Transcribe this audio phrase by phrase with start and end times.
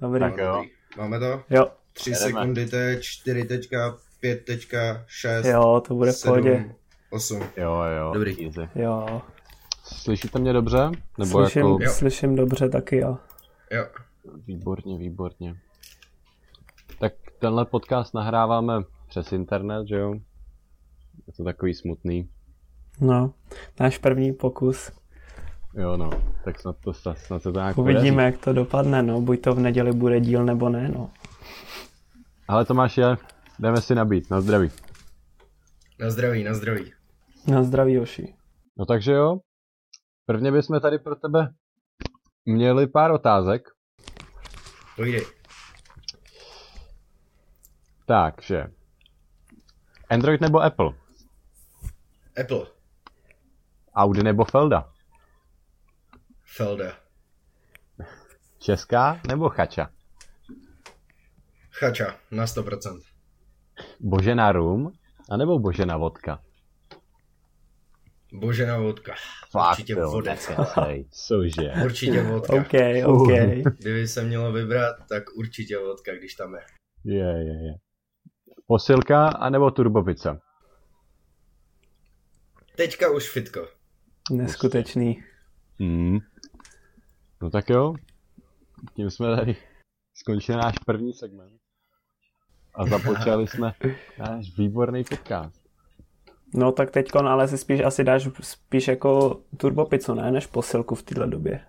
[0.00, 0.20] Dobrý.
[0.20, 0.64] Tak jo.
[0.98, 1.42] Máme to?
[1.50, 2.26] Jo, 3 Jedeme.
[2.30, 6.74] sekundy teď, 4 tečka, 5 tečka, 6, jo, to bude v pohodě.
[7.10, 7.42] 8.
[7.56, 8.10] Jo, jo.
[8.14, 8.44] Dobrý.
[8.46, 8.68] Easy.
[8.74, 9.22] Jo,
[9.84, 10.90] Slyšíte mě dobře?
[11.18, 11.78] Nebo slyším, jako...
[11.82, 11.90] Jo.
[11.90, 13.18] slyším dobře taky, jo.
[13.70, 13.86] Jo.
[14.46, 15.56] Výborně, výborně.
[17.00, 18.74] Tak tenhle podcast nahráváme
[19.08, 20.14] přes internet, že jo?
[21.26, 22.28] Je to takový smutný.
[23.00, 23.34] No,
[23.80, 24.92] náš první pokus.
[25.76, 26.10] Jo, no.
[26.44, 28.32] Tak snad, to, snad snad se to nějak Uvidíme, podaří.
[28.32, 29.20] jak to dopadne, no.
[29.20, 31.10] Buď to v neděli bude díl, nebo ne, no.
[32.48, 33.16] Ale Tomáš je,
[33.58, 34.70] jdeme si nabít, na zdraví.
[35.98, 36.92] Na zdraví, na zdraví.
[37.48, 38.34] Na zdraví, Joši.
[38.76, 39.38] No takže jo.
[40.26, 41.48] Prvně bychom tady pro tebe
[42.44, 43.68] měli pár otázek.
[44.96, 45.26] Pojdej.
[48.06, 48.66] Takže.
[50.10, 50.90] Android nebo Apple?
[52.40, 52.66] Apple.
[53.94, 54.92] Audi nebo Felda?
[56.56, 56.92] Felda.
[58.58, 59.90] Česká nebo Chača?
[61.70, 63.00] Chača, na 100%.
[64.00, 64.92] Božena rum?
[65.30, 66.42] A nebo Božena vodka?
[68.32, 69.14] Božena vodka.
[69.50, 71.08] Fakt, Určitě jo, nekecej.
[71.26, 71.72] Cože?
[71.84, 72.52] Určitě vodka.
[72.52, 72.72] OK,
[73.06, 73.28] OK.
[73.78, 76.60] Kdyby se mělo vybrat, tak určitě vodka, když tam je.
[77.04, 77.74] Je, je, je.
[78.66, 80.38] Posilka anebo turbopica?
[82.76, 83.68] Teďka už fitko.
[84.30, 85.22] Neskutečný.
[85.80, 86.18] Hmm.
[87.42, 87.94] No tak jo.
[88.94, 89.56] Tím jsme tady
[90.14, 91.60] skončili náš první segment.
[92.74, 93.72] A započali jsme
[94.18, 95.66] náš výborný podcast.
[96.54, 101.02] No tak teďkon ale si spíš asi dáš spíš jako turbopicu, ne, než posilku v
[101.02, 101.60] této době.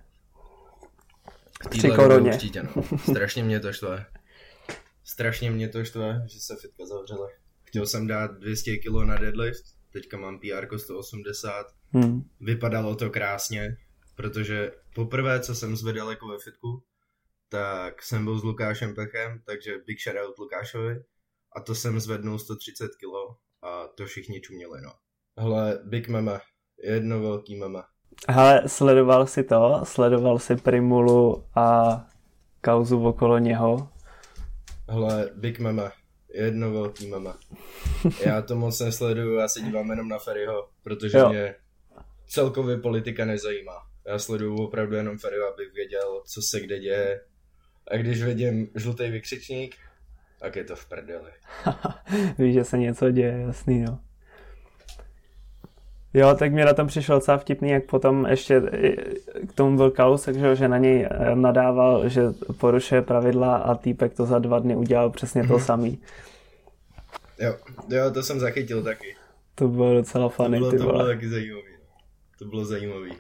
[1.66, 2.34] V téhle době.
[2.34, 2.84] Určitě, no.
[2.98, 4.06] Strašně mě to štve.
[5.04, 7.28] Strašně mě to štve, že se fitka zavřela.
[7.64, 11.68] Chtěl jsem dát 200 kg na deadlift, teďka mám PR 180.
[11.92, 12.22] Hmm.
[12.40, 13.78] Vypadalo to krásně,
[14.16, 16.84] protože poprvé, co jsem zvedal jako ve fitku,
[17.50, 21.04] tak jsem byl s Lukášem Pechem, takže big shoutout Lukášovi.
[21.56, 24.92] A to jsem zvednul 130 kg a to všichni čuměli, no.
[25.38, 26.40] Hele, big meme,
[26.84, 27.80] jedno velký meme.
[28.30, 31.98] Hele, sledoval si to, sledoval si Primulu a
[32.62, 33.90] kauzu okolo něho.
[34.90, 35.92] Hele, big meme,
[36.34, 37.34] jedno velký meme.
[38.26, 41.30] Já to moc nesleduju, já se dívám jenom na Ferryho, protože Jo.
[41.30, 41.56] mě
[42.28, 43.88] celkově politika nezajímá.
[44.08, 47.22] Já sleduju opravdu jenom Ferryho, abych věděl, co se kde děje.
[47.92, 49.76] A když vidím žlutý vykřičník,
[50.40, 51.32] tak je to v prdeli.
[52.38, 54.00] Víš, že se něco děje, jasný, no.
[56.14, 58.96] Jo, tak mě na tom přišlo docela vtipný, jak potom ještě i
[59.48, 62.22] k tomu byl kaus, takže že na něj eh, nadával, že
[62.58, 66.02] porušuje pravidla a týpek to za dva dny udělal přesně to samý.
[67.40, 67.56] Jo,
[67.90, 69.16] jo, to jsem zachytil taky.
[69.56, 71.72] To bylo docela To funny, bylo, ty to bylo taky zajímavý.
[71.72, 71.88] no.
[72.40, 73.12] To bylo zajímavý.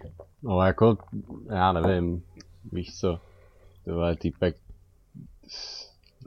[0.43, 0.97] No jako,
[1.49, 2.23] já nevím,
[2.71, 3.21] víš co,
[3.85, 4.55] tohle týpek...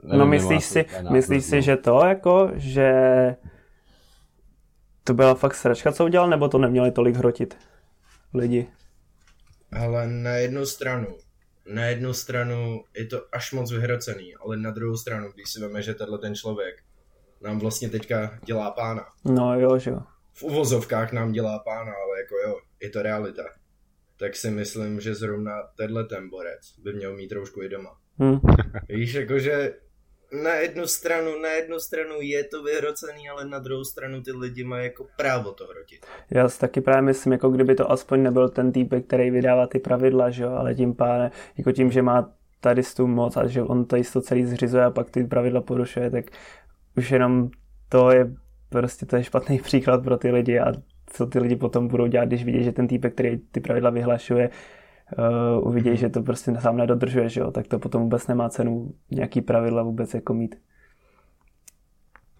[0.03, 1.61] No nevím, myslíš nemá si, myslíš názor, si, no.
[1.61, 2.91] že to jako, že
[5.03, 7.57] to byla fakt sračka, co udělal, nebo to neměli tolik hrotit
[8.33, 8.67] lidi?
[9.71, 11.07] Ale na jednu stranu,
[11.73, 15.81] na jednu stranu je to až moc vyhrocený, ale na druhou stranu, když si veme,
[15.81, 16.83] že tenhle ten člověk
[17.41, 19.05] nám vlastně teďka dělá pána.
[19.25, 19.99] No jo, že jo.
[20.33, 23.43] V uvozovkách nám dělá pána, ale jako jo, je to realita.
[24.21, 27.97] Tak si myslím, že zrovna tenhle ten borec by měl mít trošku i doma.
[28.19, 28.39] Hm.
[28.89, 29.73] Víš, jakože
[30.43, 34.63] na jednu stranu, na jednu stranu je to vyhrocený, ale na druhou stranu ty lidi
[34.63, 36.05] mají jako právo to hrotit.
[36.31, 39.79] Já si taky právě myslím, jako kdyby to aspoň nebyl ten týpek, který vydává ty
[39.79, 43.61] pravidla, že jo, ale tím pádem, jako tím, že má tady tu moc a že
[43.61, 46.25] on tady to celý zřizuje a pak ty pravidla porušuje, tak
[46.97, 47.49] už jenom
[47.89, 48.31] to je
[48.69, 50.73] prostě to je špatný příklad pro ty lidi a
[51.13, 54.49] co ty lidi potom budou dělat, když vidí, že ten týpek, který ty pravidla vyhlašuje,
[55.59, 58.93] uh, uvidí, že to prostě sám nedodržuje, že jo, tak to potom vůbec nemá cenu
[59.11, 60.55] nějaký pravidla vůbec jako mít.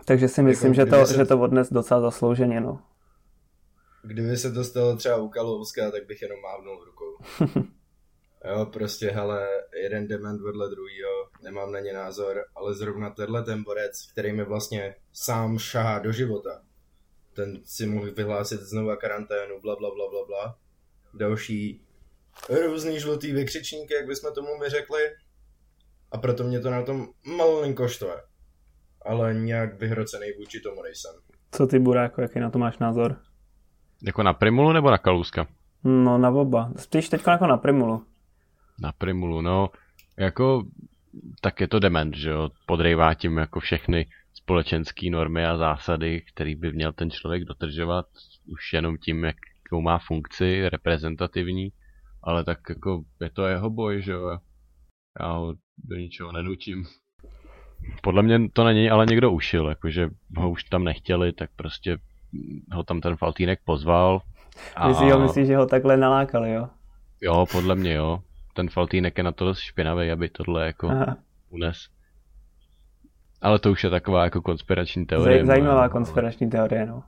[0.06, 2.80] Takže si myslím, že, to, se- že to odnes docela zaslouženě, no.
[4.04, 7.66] Kdyby se to stalo třeba u Kalouska, tak bych jenom mávnul rukou.
[8.46, 9.48] Jo, prostě, hele,
[9.84, 11.10] jeden dement vedle druhýho,
[11.44, 16.12] nemám na ně názor, ale zrovna tenhle ten borec, který mi vlastně sám šahá do
[16.12, 16.62] života,
[17.34, 20.58] ten si mohl vyhlásit znova karanténu, bla, bla, bla, bla, bla.
[21.14, 21.82] Další
[22.66, 25.02] různý žlutý vykřičníky, jak bychom tomu my řekli.
[26.12, 27.08] A proto mě to na tom
[27.38, 28.22] malinko štve.
[29.06, 31.16] Ale nějak vyhrocený vůči tomu nejsem.
[31.52, 33.20] Co ty, Buráko, jaký na to máš názor?
[34.04, 35.48] Jako na Primulu nebo na Kalouska?
[35.84, 36.72] No na oba.
[36.78, 38.06] Spíš teď jako na Primulu.
[38.80, 39.70] Na Primulu, no,
[40.18, 40.64] jako,
[41.42, 46.56] tak je to dement, že jo, podrývá tím jako všechny společenské normy a zásady, který
[46.56, 48.06] by měl ten člověk dodržovat,
[48.46, 51.70] už jenom tím, jakou má funkci reprezentativní,
[52.24, 54.38] ale tak jako je to jeho boj, že jo,
[55.20, 56.86] Já ho do ničeho nenutím.
[58.04, 61.98] Podle mě to na něj ale někdo ušil, jakože ho už tam nechtěli, tak prostě
[62.74, 64.22] ho tam ten Faltínek pozval.
[64.76, 64.88] A...
[64.88, 66.70] Myslíš, jo, myslíš, že ho takhle nalákali, jo?
[67.22, 68.20] Jo, podle mě jo.
[68.54, 71.18] Ten Faltínek je na to dost špinavý, aby tohle jako Aha.
[71.50, 71.78] unes.
[73.42, 75.46] Ale to už je taková jako konspirační teorie.
[75.46, 77.04] Zajímavá konspirační teorie, no.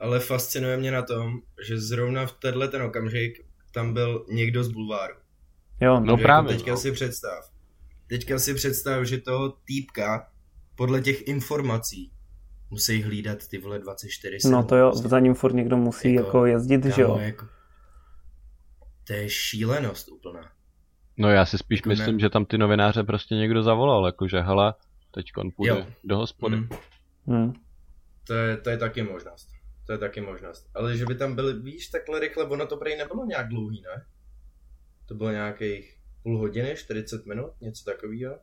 [0.00, 1.32] Ale fascinuje mě na tom,
[1.68, 5.14] že zrovna v tenhle ten okamžik tam byl někdo z bulváru.
[5.80, 6.56] Jo, no právě.
[6.56, 6.76] Teďka no.
[6.76, 7.50] si představ.
[8.08, 10.28] Teďka si představ, že toho týpka
[10.74, 12.12] podle těch informací
[12.70, 16.46] musí hlídat ty vole 24 No to jo, za ním furt někdo musí jako, jako
[16.46, 17.18] jezdit, že jo?
[17.20, 17.46] Jako,
[19.06, 20.50] to je šílenost úplná.
[21.16, 22.20] No já si spíš jako myslím, ne...
[22.20, 24.74] že tam ty novináře prostě někdo zavolal, jakože hele,
[25.10, 25.26] teď
[25.56, 25.86] půjde jo.
[26.04, 26.56] do hospody.
[26.56, 26.68] Mm.
[27.26, 27.52] Mm.
[28.26, 29.48] To, je, to je taky možnost.
[29.86, 30.70] To je taky možnost.
[30.74, 34.06] Ale že by tam byli, víš, takhle rychle, ono to prej nebylo nějak dlouhý, ne?
[35.06, 38.38] To bylo nějakých půl hodiny, 40 minut, něco takového.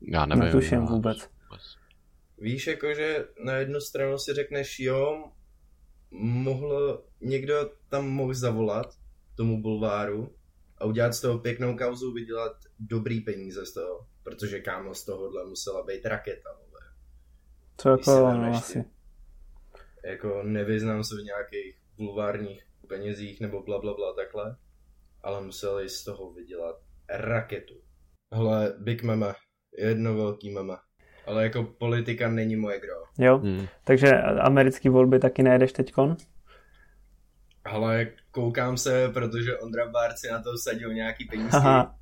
[0.00, 0.44] Já nevím.
[0.44, 1.28] Netuším vůbec.
[2.38, 5.24] Víš, jakože na jednu stranu si řekneš, jo,
[6.10, 8.98] mohl, někdo tam mohl zavolat
[9.34, 10.34] tomu bulváru
[10.78, 15.44] a udělat z toho pěknou kauzu, vydělat dobrý peníze z toho, protože kámo z tohohle
[15.44, 16.80] musela být raketa, vole.
[17.82, 18.84] To jako, no, asi.
[20.04, 24.56] Jako nevyznám se v nějakých bulvárních penězích nebo bla, bla, bla takhle,
[25.22, 26.76] ale museli z toho vydělat
[27.08, 27.74] raketu.
[28.32, 29.34] Hele, Big Mama,
[29.78, 30.82] jedno velký mama.
[31.26, 32.94] Ale jako politika není moje gro.
[33.18, 33.66] Jo, hmm.
[33.84, 36.16] takže americký volby taky nejedeš teďkon?
[37.64, 41.56] Ale koukám se, protože Ondra Bárci na to sadil nějaký peníze.
[41.56, 41.98] Aha.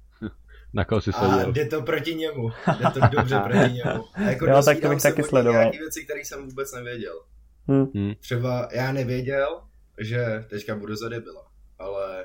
[0.74, 1.48] Na koho si sadil?
[1.48, 2.50] A jde to proti němu.
[2.78, 4.04] Jde to dobře proti němu.
[4.14, 5.60] A jako jo, tak to bych taky sledoval.
[5.60, 7.22] Nějaký věci, které jsem vůbec nevěděl.
[7.68, 8.14] Hmm.
[8.20, 9.62] Třeba já nevěděl,
[9.98, 12.24] že teďka budu za debila, ale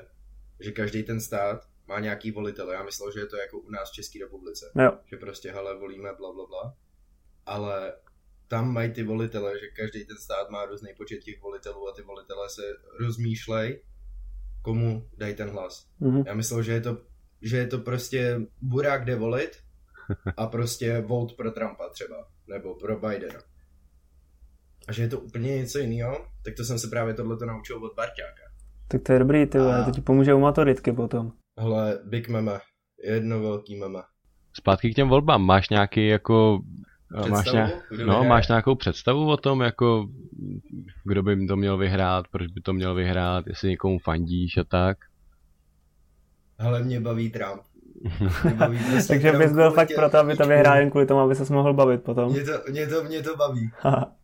[0.60, 2.70] že každý ten stát má nějaký volitel.
[2.70, 4.72] Já myslel, že je to jako u nás v České republice.
[4.78, 4.92] Jo.
[5.06, 6.74] Že prostě, hele, volíme bla, bla, bla.
[7.46, 7.92] Ale
[8.48, 12.02] tam mají ty volitele, že každý ten stát má různý počet těch volitelů a ty
[12.02, 12.62] volitelé se
[13.00, 13.82] rozmýšlej,
[14.62, 15.88] komu dají ten hlas.
[16.00, 16.24] Mm-hmm.
[16.26, 16.98] Já myslel, že je to,
[17.42, 19.56] že je to prostě burák kde volit
[20.36, 22.16] a prostě vote pro Trumpa třeba,
[22.48, 23.40] nebo pro Bidena.
[24.88, 27.94] A že je to úplně něco jiného, tak to jsem se právě tohleto naučil od
[27.96, 28.42] Barťáka.
[28.88, 29.84] Tak to je dobrý, ty a...
[29.84, 31.32] to ti pomůže u maturitky potom.
[31.58, 32.60] Hele, big mama,
[33.04, 34.04] jedno velký mama.
[34.52, 36.60] Zpátky k těm volbám, máš nějaký jako
[37.30, 40.08] Máš, nějak, no, máš nějakou představu o tom, jako
[41.04, 44.98] kdo by to měl vyhrát, proč by to měl vyhrát, jestli někomu fandíš a tak?
[46.58, 47.62] Ale mě baví Trump.
[48.56, 51.34] baví prostě Takže Trump bys byl fakt proto, aby to vyhrál jen kvůli tomu, aby
[51.34, 52.32] se mohl bavit potom.
[52.32, 53.70] Mě to, mě to, mě to baví.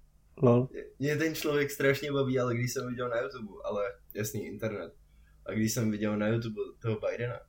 [0.43, 0.69] Lol.
[0.99, 3.85] Mě ten člověk strašně baví, ale když jsem viděl na YouTube, ale
[4.15, 4.95] jasný internet,
[5.47, 7.41] a když jsem viděl na YouTube toho Bidena,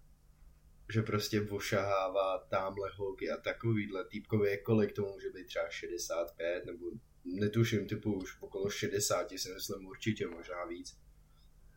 [0.93, 6.85] že prostě vošahává tamhle holky a takovýhle týpkově kolik to může být třeba 65 nebo
[7.25, 10.97] netuším, typu už okolo 60 si myslím určitě, možná víc.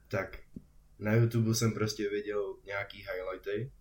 [0.08, 0.38] Tak
[0.98, 3.72] na YouTube jsem prostě viděl nějaký highlighty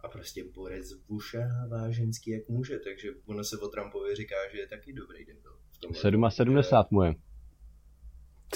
[0.00, 4.68] a prostě borec vošahává ženský jak může, takže ono se o Trumpovi říká, že je
[4.68, 5.58] taky dobrý debil.
[5.92, 6.54] 77
[6.90, 7.14] mu je.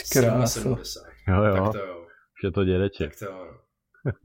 [0.05, 0.77] 77.
[1.29, 1.55] Jo, jo.
[1.55, 2.07] Tak to jo.
[2.45, 3.05] Že to dědeče.
[3.05, 3.61] Tak to jo.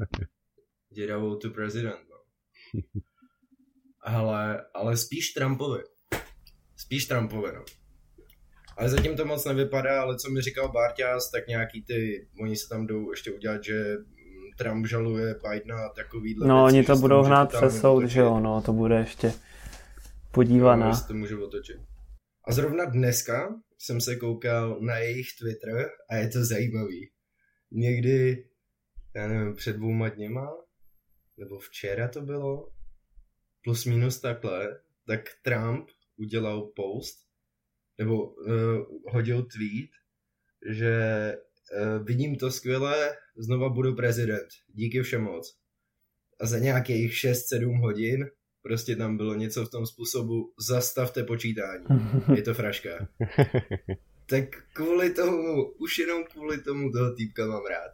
[0.93, 2.17] Děda to president, no.
[4.01, 5.83] ale, ale spíš Trumpovi.
[6.75, 7.65] Spíš Trumpovi, no.
[8.81, 12.69] Ale zatím to moc nevypadá, ale co mi říkal Barťas, tak nějaký ty, oni se
[12.69, 13.97] tam jdou ještě udělat, že
[14.57, 18.39] Trump žaluje Bidena a takovýhle No, věci, oni to budou hnát přes soud, že jo,
[18.39, 19.33] no, to bude ještě
[20.31, 20.89] podívaná.
[20.89, 21.77] No, to může otočit.
[22.47, 27.11] A zrovna dneska jsem se koukal na jejich Twitter a je to zajímavý.
[27.71, 28.45] Někdy,
[29.15, 30.51] já nevím, před dvouma dněma,
[31.38, 32.69] nebo včera to bylo,
[33.63, 37.30] plus minus takhle, tak Trump udělal post,
[38.01, 38.53] nebo uh,
[39.12, 39.89] hodil tweet,
[40.75, 40.96] že
[41.81, 45.55] uh, vidím to skvěle, znova budu prezident, díky všem moc.
[46.39, 48.25] A za nějakých 6-7 hodin
[48.63, 51.86] prostě tam bylo něco v tom způsobu zastavte počítání,
[52.36, 53.08] je to fraška.
[54.29, 54.43] tak
[54.74, 57.91] kvůli tomu, už jenom kvůli tomu toho týpka mám rád.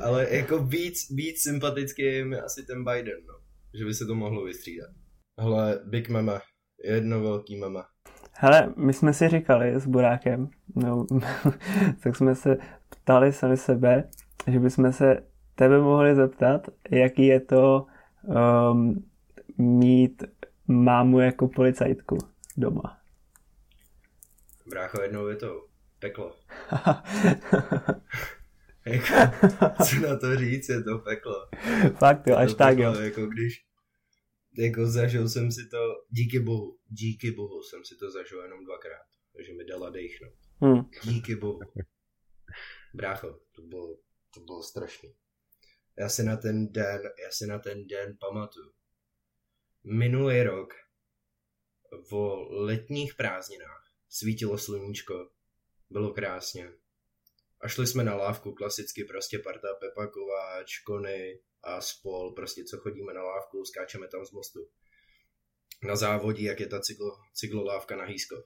[0.02, 3.34] Ale jako víc, víc sympatický je mi asi ten Biden, no.
[3.78, 4.90] Že by se to mohlo vystřídat.
[5.38, 6.40] Hele, Big Mama,
[6.84, 7.86] jedno velký mama.
[8.32, 11.06] Hele, my jsme si říkali s Burákem, no,
[12.02, 12.56] tak jsme se
[12.88, 14.04] ptali sami sebe,
[14.46, 15.16] že bychom se
[15.54, 17.86] tebe mohli zeptat, jaký je to
[18.22, 19.04] um,
[19.58, 20.24] mít
[20.68, 22.18] mámu jako policajtku
[22.56, 22.98] doma.
[24.70, 25.66] Brácho, jednou je to
[25.98, 26.32] peklo.
[28.86, 29.14] jako,
[29.84, 31.34] co na to říct, je to peklo.
[31.94, 32.94] Fakt jo, až tak jo.
[32.94, 33.64] Jako když,
[34.58, 39.06] jako zažil jsem si to, díky bohu, díky bohu jsem si to zažil jenom dvakrát,
[39.36, 40.34] takže mi dala dechnout.
[40.62, 40.90] Hmm.
[41.04, 41.60] Díky bohu.
[42.94, 43.98] Brácho, to bylo,
[44.34, 45.14] to bylo strašný.
[45.98, 48.72] Já si na ten den, já si na ten den pamatuju.
[49.84, 50.74] Minulý rok
[52.12, 55.30] o letních prázdninách svítilo sluníčko,
[55.90, 56.72] bylo krásně.
[57.60, 62.78] A šli jsme na lávku, klasicky prostě parta Pepa Kováč, Kony a spol, prostě co
[62.78, 64.70] chodíme na lávku, skáčeme tam z mostu.
[65.82, 68.44] Na závodí, jak je ta cyklo, cyklolávka na Hýskov.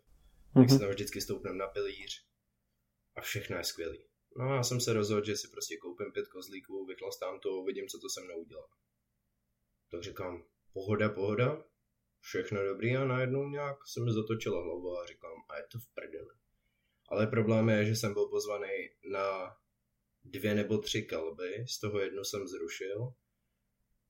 [0.54, 2.26] Tak si tam vždycky stoupneme na pilíř
[3.16, 4.06] a všechno je skvělý.
[4.36, 7.88] No a já jsem se rozhodl, že si prostě koupím pět kozlíků, vychlastám to, uvidím,
[7.88, 8.68] co to se mnou udělá.
[9.90, 11.64] Tak říkám, pohoda, pohoda,
[12.20, 15.94] všechno dobrý a najednou nějak se mi zatočila hlava a říkám, a je to v
[15.94, 16.34] prdeli.
[17.14, 19.56] Ale problém je, že jsem byl pozvaný na
[20.24, 23.12] dvě nebo tři kalby, z toho jednu jsem zrušil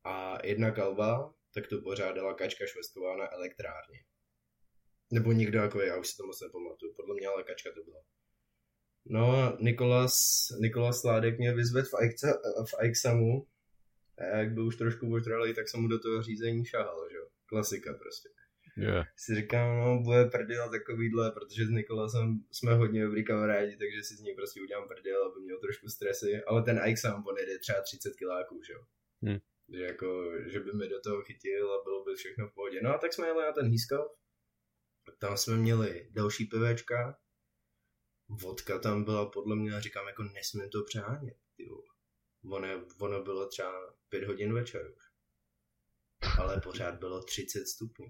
[0.04, 4.04] a jedna kalba, tak to pořádala Kačka Švestková na elektrárně.
[5.12, 8.02] Nebo někdo jako já už si to moc nepamatuju, podle mě ale Kačka to byla.
[9.06, 10.14] No a Nikolas,
[10.60, 12.32] Nikolas Sládek mě vyzve v, Aiksa,
[12.70, 13.46] v Aixamu
[14.18, 17.26] a jak byl už trošku otralý, tak jsem mu do toho řízení šahal, že jo.
[17.46, 18.28] Klasika prostě.
[18.76, 19.06] Yeah.
[19.16, 24.14] Si říkám, no bude prdel takovýhle, protože s Nikolasem jsme hodně dobrý kamarádi, takže si
[24.14, 27.82] z něj prostě udělám prdel, aby měl trošku stresy, ale ten Aixam, on jede třeba
[27.82, 28.80] 30 kiláků, že jo.
[29.22, 29.38] Hmm.
[29.68, 32.80] Že jako, že by mi do toho chytil a bylo by všechno v pohodě.
[32.82, 34.06] No a tak jsme jeli na ten Hýskov,
[35.18, 37.18] tam jsme měli další pivečka,
[38.28, 41.94] vodka tam byla podle mě, říkám, jako nesmím to přehánět, ty vole.
[42.50, 45.04] Ono, ono bylo třeba pět hodin večer už.
[46.38, 48.06] Ale pořád bylo 30 stupňů.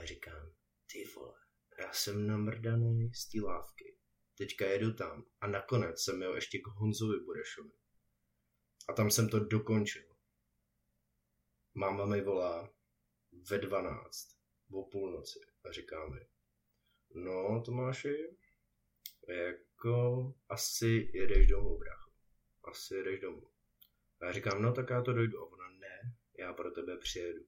[0.00, 0.52] Já říkám,
[0.92, 1.38] ty vole,
[1.78, 3.96] já jsem namrdaný z té lávky.
[4.34, 5.24] Teďka jedu tam.
[5.40, 7.70] A nakonec jsem jel ještě k Honzovi Burešovi.
[8.88, 10.16] A tam jsem to dokončil.
[11.74, 12.74] Máma mi volá
[13.50, 14.36] ve 12
[14.72, 16.20] o půlnoci a říká mi,
[17.14, 18.36] no Tomáši,
[19.28, 22.10] jako asi jedeš domů, brácho.
[22.64, 23.50] Asi jedeš domů.
[24.20, 25.38] A já říkám, no tak já to dojdu.
[25.38, 27.44] A ona, ne, já pro tebe přijedu.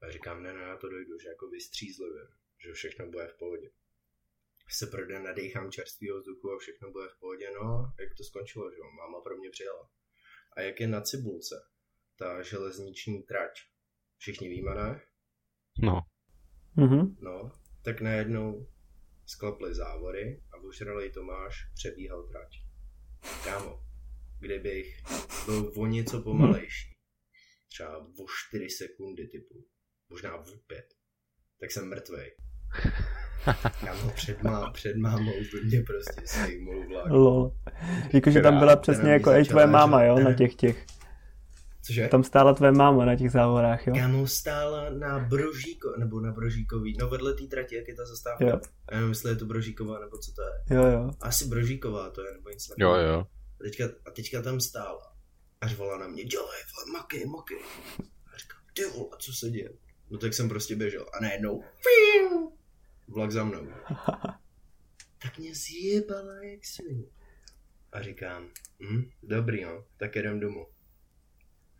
[0.00, 2.22] A říkám, ne, ne, já to dojdu, že jako vystřízlivě,
[2.64, 3.70] že všechno bude v pohodě.
[4.70, 8.70] Se pro den nadechám čerstvého vzduchu a všechno bude v pohodě, no, jak to skončilo,
[8.70, 9.90] že jo, máma pro mě přijela.
[10.56, 11.54] A jak je na Cibulce,
[12.18, 13.50] ta železniční trať,
[14.16, 15.02] všichni víme, ne?
[15.82, 16.00] No.
[16.76, 17.16] Mhm.
[17.20, 17.52] No,
[17.84, 18.66] tak najednou
[19.26, 22.48] sklaply závory a ožralej Tomáš přebíhal trať.
[23.44, 23.80] Kámo,
[24.40, 25.02] kdybych
[25.46, 26.92] byl o něco pomalejší,
[27.68, 29.66] třeba o 4 sekundy typu,
[30.22, 30.84] možná 5,
[31.60, 32.30] tak jsem mrtvej.
[33.84, 37.10] Kámo, před, má, před mámou by mě prostě sejmul vlak.
[37.10, 37.52] Lol.
[38.12, 40.86] Jakože tam byla přesně jako i tvoje máma, že- jo, na těch těch.
[41.86, 42.08] Cože?
[42.08, 43.94] Tam stála tvoje máma na těch závorách, jo?
[43.94, 48.44] Kámo stála na Brožíko, nebo na Brožíkový, no vedle té trati, jak je ta zastávka.
[48.44, 48.60] Jo.
[48.90, 50.76] Já nevím, jestli je to Brožíková, nebo co to je.
[50.78, 51.10] Jo, jo.
[51.20, 53.12] Asi Brožíková to je, nebo něco Jo, takového.
[53.14, 53.26] jo.
[53.60, 55.12] A teďka, a teďka tam stála.
[55.60, 57.58] Až volá na mě, dělej, vole, makej, makej.
[58.34, 59.70] A říkám, ty vole, co se děje?
[60.10, 61.06] No tak jsem prostě běžel.
[61.12, 61.64] A najednou,
[63.08, 63.66] vlak za mnou.
[65.22, 67.06] tak mě zjebala jak svině.
[67.92, 68.50] A říkám,
[68.82, 70.66] hm, dobrý no, tak jedem domů.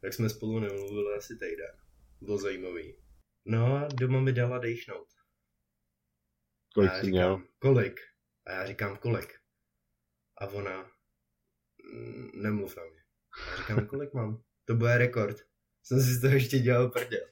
[0.01, 1.77] Tak jsme spolu nemluvili asi týden.
[2.21, 2.95] Bylo zajímavý.
[3.45, 5.09] No a doma mi dala dechnout.
[6.75, 7.43] Kolik jsi měl?
[7.59, 8.01] kolik?
[8.47, 9.35] A já říkám, kolik?
[10.41, 10.91] A ona,
[11.93, 13.01] "Mm, nemluv na mě.
[13.47, 14.43] A já říkám, kolik mám?
[14.65, 15.37] To bude rekord.
[15.83, 17.27] Jsem si z toho ještě dělal prdel.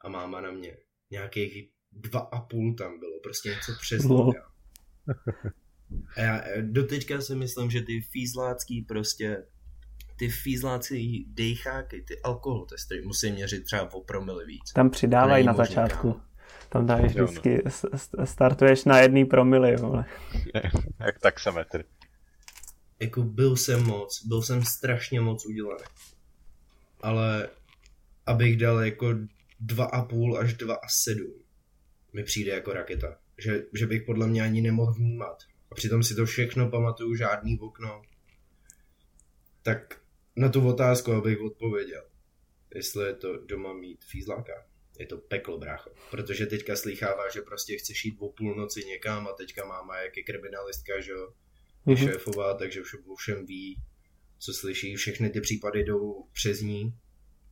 [0.00, 0.76] A máma na mě,
[1.10, 4.32] nějakých dva a půl tam bylo, prostě něco přes kámo.
[6.16, 9.46] A já eh, doteďka si myslím, že ty fízlácký prostě,
[10.16, 14.72] ty fízlácký dejcháky, ty alkohol testy musí měřit třeba o promily víc.
[14.72, 16.12] Tam přidávají na možný, začátku.
[16.12, 16.28] kámo.
[16.68, 17.24] Tam dáš no.
[17.24, 17.62] vždycky,
[18.24, 20.04] startuješ na jedný promily, vole.
[21.00, 21.84] Jak taxametr.
[23.00, 25.84] jako byl jsem moc, byl jsem strašně moc udělaný.
[27.00, 27.48] Ale
[28.26, 29.14] abych dal jako
[29.60, 31.34] dva a půl až dva a sedm,
[32.12, 33.18] mi přijde jako raketa.
[33.38, 35.42] Že, že bych podle mě ani nemohl vnímat.
[35.70, 38.02] A přitom si to všechno pamatuju, žádný okno.
[39.62, 40.00] Tak
[40.36, 42.04] na tu otázku, abych odpověděl.
[42.74, 44.52] Jestli je to doma mít fízláka.
[44.98, 45.90] Je to peklo, brácho.
[46.10, 50.22] Protože teďka slýchává, že prostě chceš jít o půlnoci někam a teďka máma jak je
[50.22, 51.32] kriminalistka, že jo
[51.86, 52.08] je Mhm.
[52.08, 53.82] šéfová, takže už všem ví,
[54.38, 56.94] co slyší, všechny ty případy jdou přes ní,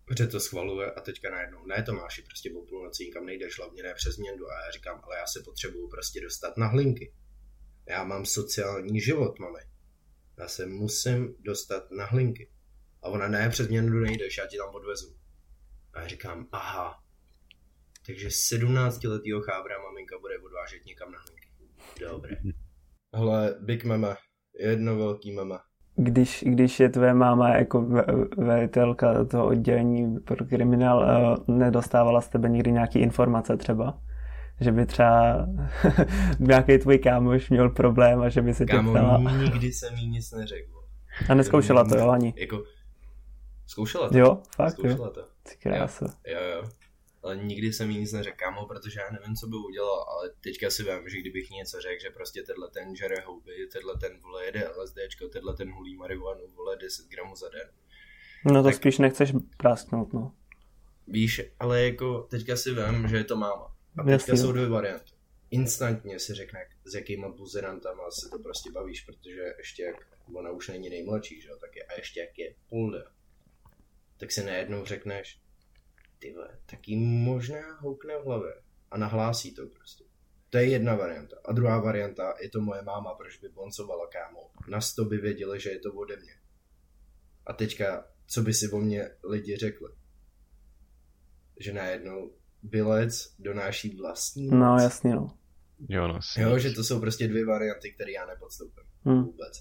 [0.07, 3.95] protože to schvaluje a teďka najednou, ne Tomáši, prostě o půlnoci nikam nejdeš, hlavně ne
[3.95, 7.15] přes měndu a já říkám, ale já se potřebuju prostě dostat na hlinky.
[7.89, 9.61] Já mám sociální život, mami.
[10.39, 12.51] Já se musím dostat na hlinky.
[13.03, 15.17] A ona, ne, přes měndu nejdeš, já ti tam odvezu.
[15.93, 17.03] A já říkám, aha,
[18.07, 21.49] takže 17-letýho chábra maminka bude odvážet někam na hlinky.
[22.01, 22.37] Dobré.
[23.15, 24.17] Hele, Big Mama,
[24.59, 25.65] jedno velký mama.
[25.97, 27.87] Když, když je tvoje máma jako
[28.37, 33.99] velitelka toho oddělení pro kriminál, eh, nedostávala z tebe nikdy nějaký informace třeba?
[34.61, 35.47] Že by třeba
[36.39, 39.33] nějaký tvůj kámoš měl problém a že by se Kámo, tě ptala.
[39.33, 40.71] nikdy jsem jí nic neřekl.
[41.29, 42.35] A neskoušela to, jo, ani?
[42.37, 42.63] Jako,
[43.67, 44.19] zkoušela to.
[44.19, 45.11] Jo, fakt, zkoušela jo.
[45.11, 45.21] to.
[45.43, 46.07] Ty krása.
[46.27, 46.63] Jo, jo.
[46.63, 46.86] Ale
[47.35, 50.83] nikdy jsem jí nic neřekl, kámo, protože já nevím, co by udělal, ale teďka si
[50.83, 54.69] vím, že kdybych něco řekl, že prostě tenhle ten žere houby, tenhle ten vole jede
[54.69, 57.71] LSDčko, tenhle ten hulí marihuanu, vole 10 gramů za den.
[58.45, 60.35] No to Tak- spíš nechceš prásknout, no.
[61.09, 63.65] Víš, ale jako teďka si vím, že je to máma.
[63.99, 64.37] A teďka Jasně.
[64.37, 65.11] jsou dvě varianty.
[65.51, 69.97] Instantně si řekne, s jakýma buzerantama se to prostě bavíš, protože ještě jak
[70.35, 73.05] ona už není nejmladší, že jo, tak je, a ještě jak je půlda,
[74.17, 75.41] tak si najednou řekneš,
[76.27, 78.53] ty vole, tak jí možná houkne v hlavě
[78.91, 80.05] a nahlásí to prostě.
[80.51, 81.37] To je jedna varianta.
[81.45, 84.51] A druhá varianta je to moje máma, proč by boncovala kámo.
[84.69, 86.33] Na sto by věděli, že je to ode mě.
[87.47, 89.89] A teďka, co by si o mě lidi řekli?
[91.61, 92.31] Že najednou
[92.63, 94.83] bylec donáší vlastní No, moc.
[94.83, 95.29] jasně, no.
[95.89, 96.19] Jo, no.
[96.39, 98.85] Jo, že to jsou prostě dvě varianty, které já nepodstoupím.
[99.05, 99.59] Hm, Vůbec.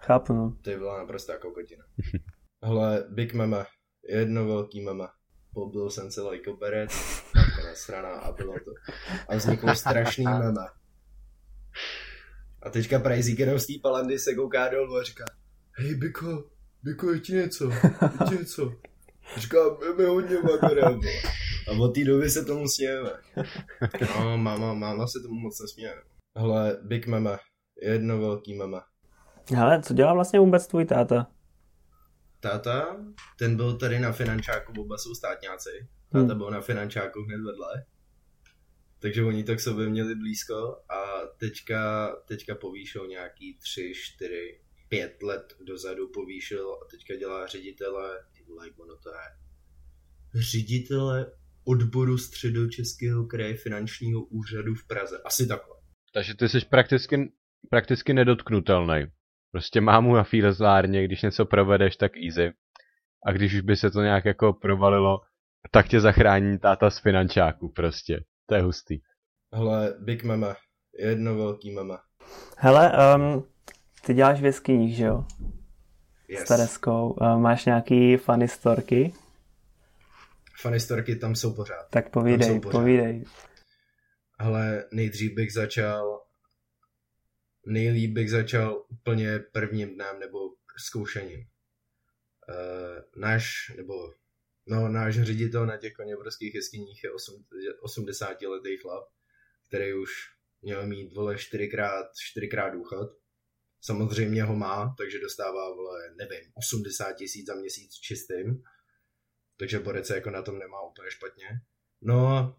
[0.00, 0.56] chápu, no.
[0.62, 1.84] To by byla naprostá kokotina.
[2.64, 3.66] Hele, Big Mama,
[4.08, 5.12] jedno velký mama.
[5.58, 6.92] Pobil jsem se like koberec,
[7.34, 8.70] na strana a bylo to.
[9.28, 10.72] A vzniklo strašný mama.
[12.62, 15.24] A teďka Prajzík jenom z té palandy se kouká dolů a říká
[15.72, 16.44] Hej, Biko,
[16.82, 18.72] Biko, je ti něco, je ti něco.
[19.36, 19.58] Říká,
[19.98, 21.00] my hodně makarel.
[21.68, 23.10] A od té doby se tomu smějeme.
[24.14, 25.94] No, máma, máma se tomu moc nesměje.
[26.36, 27.38] Hele, Big Mama,
[27.82, 28.84] jedno velký mama.
[29.54, 31.26] Hele, co dělá vlastně vůbec tvůj táta?
[32.40, 32.96] Táta,
[33.38, 35.88] ten byl tady na finančáku, oba jsou státňáci.
[36.12, 37.84] Táta byl na finančáku hned vedle.
[38.98, 45.22] Takže oni to k sobě měli blízko a teďka, teďka povýšil nějaký tři, čtyři, pět
[45.22, 49.48] let dozadu povýšil a teďka dělá ředitele, ty vole, jak ono to je,
[50.42, 51.32] ředitele
[51.64, 55.18] odboru středočeského kraje finančního úřadu v Praze.
[55.24, 55.76] Asi takhle.
[56.12, 57.32] Takže ty jsi prakticky,
[57.70, 59.06] prakticky nedotknutelný.
[59.52, 62.52] Prostě mámu na fílezlárně, když něco provedeš, tak easy.
[63.26, 65.20] A když už by se to nějak jako provalilo,
[65.70, 68.24] tak tě zachrání táta z finančáku prostě.
[68.46, 68.98] To je hustý.
[69.54, 70.56] Hele, Big Mama,
[70.98, 72.00] jedno velký mama.
[72.58, 73.44] Hele, um,
[74.06, 75.24] ty děláš v jeskyních, že jo?
[76.28, 76.40] Yes.
[76.40, 77.10] S Tereskou.
[77.10, 79.12] Uh, máš nějaký funny storky?
[80.60, 81.86] Funny storky tam jsou pořád.
[81.90, 82.72] Tak povídej, pořád.
[82.72, 83.24] povídej.
[84.38, 86.20] Ale nejdřív bych začal,
[87.68, 90.38] nejlíp bych začal úplně prvním dnem nebo
[90.78, 91.40] zkoušením.
[91.40, 94.14] Uh, náš, nebo
[94.66, 97.44] no, náš ředitel na těch koněbrských jeskyních je osm-
[97.80, 99.08] 80 letý chlap,
[99.68, 100.10] který už
[100.62, 103.10] měl mít, vole, čtyřikrát, čtyřikrát důchod.
[103.80, 108.62] Samozřejmě ho má, takže dostává, vole, nevím, 80 tisíc za měsíc čistým.
[109.56, 111.48] Takže Borec se jako na tom nemá úplně špatně.
[112.02, 112.54] No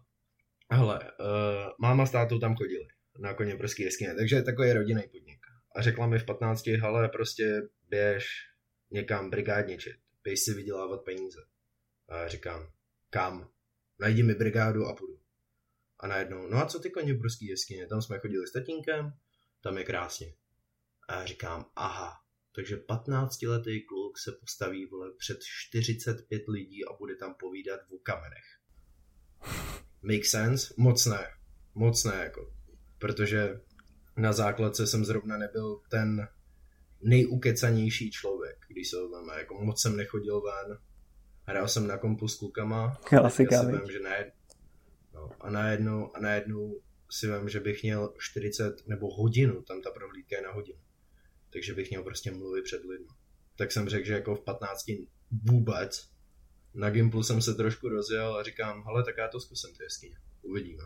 [0.72, 2.86] Hele, uh, máma s tátou tam chodili
[3.20, 5.40] na koně prský jeskyně, takže je takový rodinný podnik.
[5.76, 8.26] A řekla mi v 15, hele, prostě běž
[8.90, 11.40] někam brigádničit, běž si vydělávat peníze.
[12.08, 12.72] A já říkám,
[13.10, 13.50] kam?
[13.98, 15.20] Najdi mi brigádu a půjdu.
[16.00, 17.86] A najednou, no a co ty koně prský jeskyně?
[17.86, 19.12] Tam jsme chodili s tatínkem,
[19.60, 20.34] tam je krásně.
[21.08, 22.12] A já říkám, aha,
[22.54, 28.58] takže 15-letý kluk se postaví vole, před 45 lidí a bude tam povídat o kamenech.
[30.02, 30.74] Make sense?
[30.76, 31.26] Moc ne.
[31.74, 32.59] Moc ne, jako.
[33.00, 33.60] Protože
[34.16, 36.28] na základce jsem zrovna nebyl ten
[37.02, 39.38] nejukecanější člověk, když se vezmeme.
[39.38, 40.78] Jako moc jsem nechodil ven.
[41.42, 43.00] Hrál jsem na kompu s klukama.
[43.04, 44.32] Klasika, si vím, že ne,
[45.14, 49.90] no, a najednou, a najednou si vím, že bych měl 40 nebo hodinu, tam ta
[49.90, 50.78] prohlídka je na hodinu.
[51.52, 53.08] Takže bych měl prostě mluvit před lidmi.
[53.56, 54.84] Tak jsem řekl, že jako v 15
[55.30, 56.10] vůbec.
[56.74, 60.16] Na Gimplu jsem se trošku rozjel a říkám, hele, tak já to zkusím ty jeskyně.
[60.42, 60.82] Uvidíme.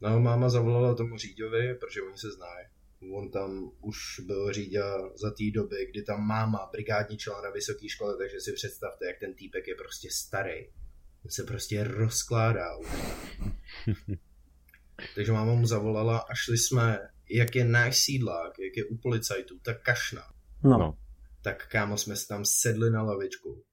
[0.00, 2.66] No, máma zavolala tomu říďovi, protože oni se znají.
[3.14, 8.16] On tam už byl říďa za té doby, kdy tam máma brigádničila na vysoké škole,
[8.18, 10.66] takže si představte, jak ten týpek je prostě starý.
[11.24, 12.76] On se prostě rozkládá.
[12.76, 12.88] už.
[15.14, 16.98] takže máma mu zavolala a šli jsme,
[17.30, 20.22] jak je náš sídlák, jak je u policajtů, tak kašna.
[20.64, 20.78] No.
[20.78, 20.98] No.
[21.42, 23.64] Tak kámo jsme si tam sedli na lavičku.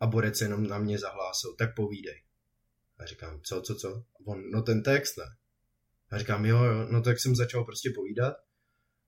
[0.00, 2.22] A Borec jenom na mě zahlásil, tak povídej.
[2.98, 3.88] A říkám, co, co, co?
[3.88, 5.24] A On, no ten text, ne?
[6.10, 8.34] A říkám, jo, jo, no tak jsem začal prostě povídat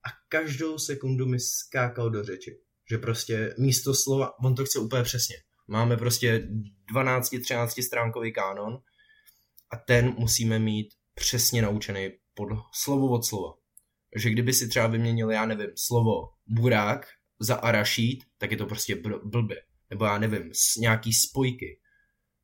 [0.03, 2.59] a každou sekundu mi skákal do řeči.
[2.89, 5.35] Že prostě místo slova, on to chce úplně přesně.
[5.67, 6.47] Máme prostě
[6.95, 8.77] 12-13 stránkový kánon
[9.71, 13.53] a ten musíme mít přesně naučený pod slovo od slova.
[14.15, 17.07] Že kdyby si třeba vyměnil, já nevím, slovo burák
[17.39, 19.61] za arašít, tak je to prostě blbě.
[19.89, 21.79] Nebo já nevím, nějaký spojky.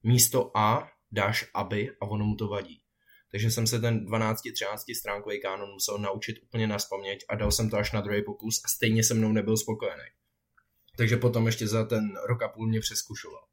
[0.04, 2.82] Místo A dáš aby a ono mu to vadí.
[3.32, 6.78] Takže jsem se ten 12-13 stránkový kánon musel naučit úplně na
[7.30, 10.04] a dal jsem to až na druhý pokus a stejně se mnou nebyl spokojený.
[10.98, 13.48] Takže potom ještě za ten rok a půl mě přeskušoval.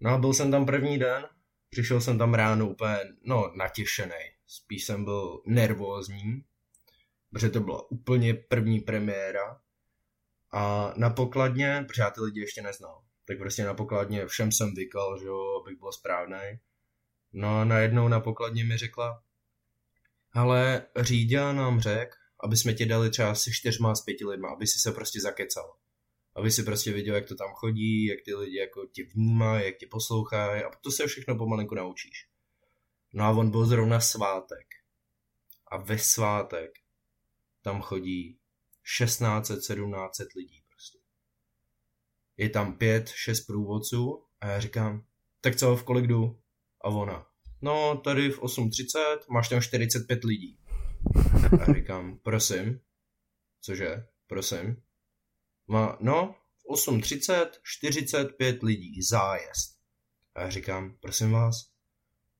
[0.00, 1.28] No a byl jsem tam první den,
[1.70, 4.36] přišel jsem tam ráno úplně, no, natěšený.
[4.46, 6.44] Spíš jsem byl nervózní,
[7.30, 9.60] protože to byla úplně první premiéra.
[10.52, 14.74] A na pokladně, protože já ty lidi ještě neznal, tak prostě na pokladně všem jsem
[14.74, 16.58] vykal, že jo, abych byl správný.
[17.32, 19.22] No a najednou na pokladně mi řekla,
[20.32, 24.66] ale řídila nám řek, aby jsme tě dali třeba se čtyřma z pěti lidma, aby
[24.66, 25.76] si se prostě zakecal.
[26.34, 29.76] Aby si prostě viděl, jak to tam chodí, jak ty lidi jako tě vnímají, jak
[29.76, 32.28] tě poslouchají a to se všechno pomalinku naučíš.
[33.12, 34.66] No a on byl zrovna svátek.
[35.66, 36.70] A ve svátek
[37.62, 38.38] tam chodí
[39.00, 40.65] 1600-1700 lidí.
[42.36, 45.04] Je tam pět, šest průvodců a já říkám,
[45.40, 46.40] tak co, v kolik jdu?
[46.84, 47.26] A ona,
[47.62, 50.58] no tady v 8.30 máš tam 45 lidí.
[51.60, 52.80] A říkám, prosím,
[53.60, 54.82] cože, prosím.
[55.66, 59.76] Má, no, v 8.30 45 lidí, zájezd.
[60.34, 61.70] A já říkám, prosím vás,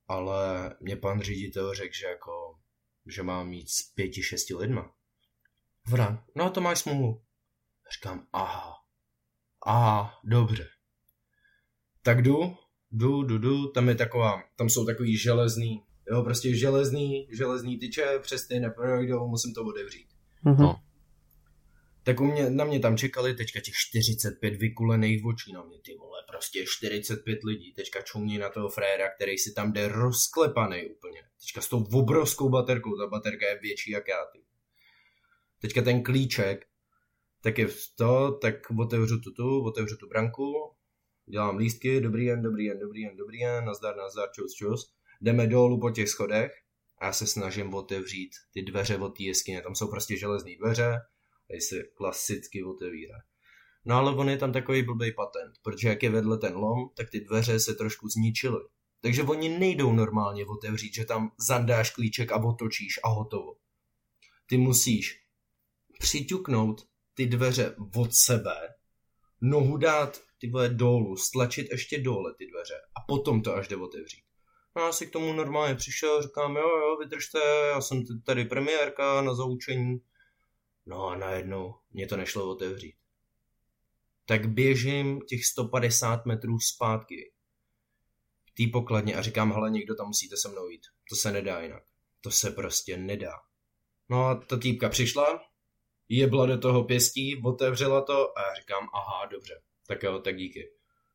[0.09, 2.59] ale mě pan ředitel řekl, že jako,
[3.07, 4.95] že mám mít s pěti, šesti lidma.
[5.89, 7.23] Vra, no to máš smůlu.
[7.87, 8.75] A říkám, aha,
[9.67, 10.69] aha, dobře.
[12.03, 12.57] Tak jdu,
[12.91, 18.19] jdu, jdu, jdu, tam je taková, tam jsou takový železný, jo, prostě železný, železný tyče,
[18.23, 20.09] přes ty neprojdou, musím to otevřít.
[20.45, 20.59] Mm-hmm.
[20.59, 20.83] No.
[22.05, 25.95] Tak u mě, na mě tam čekali teďka těch 45 vykulených očí na mě, ty
[25.95, 31.23] vole, prostě 45 lidí, teďka čumní na toho fréra, který si tam jde rozklepaný úplně.
[31.41, 34.39] Teďka s tou obrovskou baterkou, ta baterka je větší jak já, ty.
[35.61, 36.67] Teďka ten klíček,
[37.47, 40.55] tak je to, tak otevřu tu tu, otevřu tu branku,
[41.27, 44.93] dělám lístky, dobrý den, dobrý den, dobrý den, dobrý den, nazdar, nazdar, čus, čus.
[45.21, 46.53] Jdeme dolů po těch schodech
[46.99, 49.63] a já se snažím otevřít ty dveře od té jeskyně.
[49.63, 51.01] Tam jsou prostě železné dveře,
[51.49, 53.19] tady se klasicky otevírá.
[53.85, 57.11] No ale on je tam takový blbý patent, protože jak je vedle ten lom, tak
[57.11, 58.61] ty dveře se trošku zničily.
[59.01, 63.57] Takže oni nejdou normálně otevřít, že tam zandáš klíček a otočíš a hotovo.
[64.47, 65.23] Ty musíš
[65.99, 68.75] přiťuknout ty dveře od sebe,
[69.41, 73.77] nohu dát ty vole dolů, stlačit ještě dole ty dveře a potom to až jde
[73.77, 74.25] otevřít.
[74.77, 79.23] No já si k tomu normálně přišel, říkám, jo, jo, vydržte, já jsem tady premiérka
[79.23, 80.01] na zaučení.
[80.87, 82.97] No a najednou mě to nešlo otevřít.
[84.27, 87.33] Tak běžím těch 150 metrů zpátky
[88.45, 90.87] k té pokladně a říkám, hele, někdo tam musíte se mnou jít.
[91.09, 91.83] To se nedá jinak.
[92.21, 93.33] To se prostě nedá.
[94.09, 95.41] No a ta týpka přišla,
[96.09, 100.71] jebla do toho pěstí, otevřela to a já říkám, aha, dobře, tak jo, tak díky.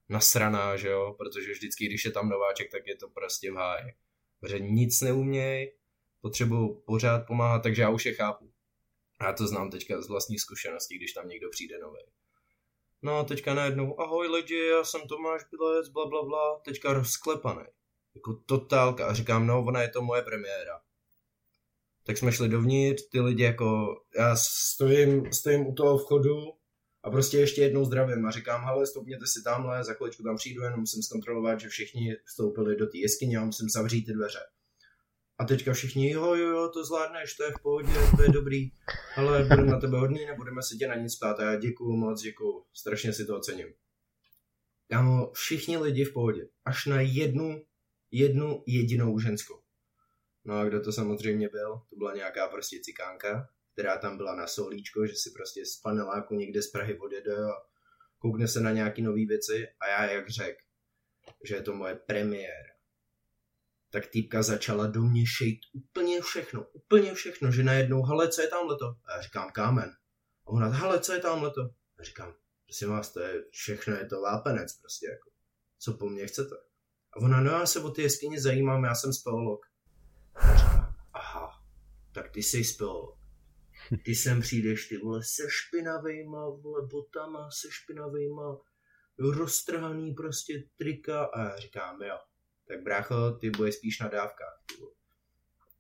[0.10, 3.94] Nasraná, že jo, protože vždycky, když je tam nováček, tak je to prostě v háji.
[4.40, 5.74] Protože nic neuměj,
[6.22, 8.52] potřebuju pořád pomáhat, takže já už je chápu.
[9.22, 12.02] Já to znám teďka z vlastních zkušeností, když tam někdo přijde nový.
[13.02, 17.66] No a teďka najednou, ahoj lidi, já jsem Tomáš Bilec, bla bla bla, teďka rozklepaný.
[18.16, 19.08] Jako totálka.
[19.08, 20.82] A říkám, no, ona je to moje premiéra.
[22.06, 26.36] Tak jsme šli dovnitř, ty lidi jako, já stojím, stojím u toho vchodu,
[27.04, 30.64] a prostě ještě jednou zdravím a říkám, hele, stoupněte si tamhle, za chviličku tam přijdu,
[30.64, 34.40] jenom musím zkontrolovat, že všichni vstoupili do té jeskyně a musím zavřít ty dveře.
[35.38, 38.72] A teďka všichni, jo, jo, jo, to zvládneš, to je v pohodě, to je dobrý,
[39.16, 42.22] ale budeme na tebe hodný, nebudeme se tě na nic ptát a já děkuju moc,
[42.22, 43.68] děkuju, strašně si to ocením.
[44.90, 47.62] Kámo, všichni lidi v pohodě, až na jednu,
[48.12, 49.61] jednu jedinou ženskou.
[50.46, 51.82] No a kdo to samozřejmě byl?
[51.90, 56.36] To byla nějaká prostě cikánka, která tam byla na solíčko, že si prostě z paneláku
[56.36, 57.54] někde z Prahy odjede a
[58.18, 60.58] koukne se na nějaký nové věci a já jak řek,
[61.44, 62.72] že je to moje premiéra,
[63.90, 68.48] tak týpka začala do mě šejt úplně všechno, úplně všechno, že najednou, hele, co je
[68.48, 68.86] tamhle to?
[68.86, 69.90] A já říkám, kámen.
[70.46, 71.62] A ona, hele, co je tamhle to?
[72.00, 75.30] A říkám, prosím vás, to je všechno, je to vápenec prostě, jako.
[75.80, 76.56] Co po mně chcete?
[77.14, 79.71] A ona, no já se o ty jeskyně zajímám, já jsem speleolog.
[81.14, 81.64] Aha,
[82.14, 83.18] tak ty jsi speleolog.
[84.06, 88.58] Ty sem přijdeš, ty vole, se špinavejma, vole, botama, se špinavejma,
[89.20, 92.18] roztrhaný prostě trika a já říkám, jo,
[92.68, 94.64] tak brácho, ty bude spíš na dávkách.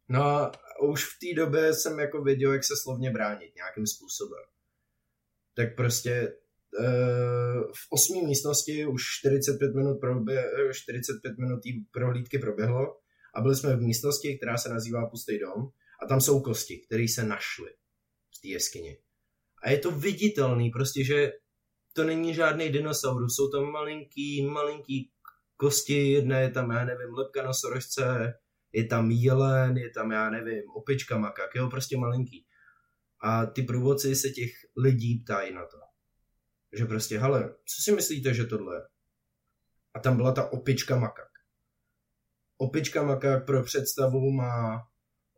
[0.10, 4.44] No a už v té době jsem jako věděl, jak se slovně bránit nějakým způsobem.
[5.54, 6.38] Tak prostě
[7.74, 11.62] v osmé místnosti už 45 minut, probě, 45 minut
[11.92, 13.01] prohlídky proběhlo
[13.34, 15.68] a byli jsme v místnosti, která se nazývá Pustý dom
[16.04, 17.70] a tam jsou kosti, které se našly
[18.38, 18.98] v té jeskyni.
[19.64, 21.32] A je to viditelný, prostě, že
[21.94, 25.12] to není žádný dinosaurus, jsou tam malinký, malinký
[25.58, 28.34] kosti, jedna je tam, já nevím, lepka nosorožce,
[28.74, 32.46] je tam jelen, je tam, já nevím, opička makak, jo, prostě malinký.
[33.24, 35.78] A ty průvodci se těch lidí ptají na to.
[36.74, 38.82] Že prostě, hele, co si myslíte, že tohle je?
[39.94, 41.31] A tam byla ta opička makak.
[42.62, 44.88] Opička makak pro představu má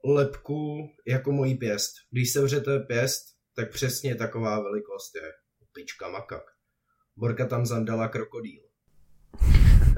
[0.06, 1.94] lepku jako mojí pěst.
[2.12, 3.24] Když sevřete pěst,
[3.56, 5.32] tak přesně taková velikost je
[5.62, 6.44] opička makak.
[7.16, 8.64] Borka tam zandala krokodýl.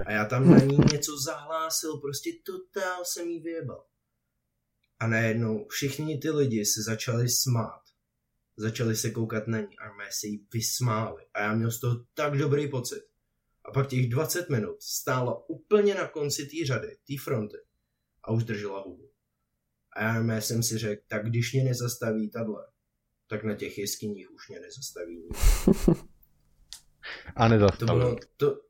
[0.06, 3.86] A já tam na ní něco zahlásil, prostě totál jsem jí vyjebal.
[5.00, 7.82] A najednou všichni ty lidi se začali smát.
[8.58, 11.24] Začali se koukat na ní a mé se jí vysmáli.
[11.34, 13.04] A já měl z toho tak dobrý pocit.
[13.66, 17.58] A pak těch 20 minut stála úplně na konci té řady, té fronty.
[18.24, 19.10] A už držela hubu.
[19.94, 22.68] A já jsem si řekl, tak když mě nezastaví tadle,
[23.28, 25.24] tak na těch jeskyních už mě nezastaví.
[27.36, 27.88] A nezastavil.
[27.88, 28.62] To bylo, to,